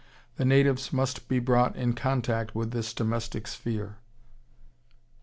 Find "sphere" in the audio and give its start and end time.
3.45-3.97